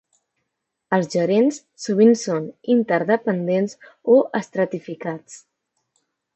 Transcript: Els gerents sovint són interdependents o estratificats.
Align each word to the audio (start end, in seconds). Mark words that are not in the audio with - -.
Els 0.97 1.09
gerents 1.15 1.59
sovint 1.83 2.15
són 2.23 2.49
interdependents 2.77 3.79
o 4.17 4.19
estratificats. 4.43 5.41